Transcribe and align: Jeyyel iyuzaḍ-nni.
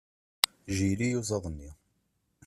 Jeyyel 0.75 0.99
iyuzaḍ-nni. 1.05 1.69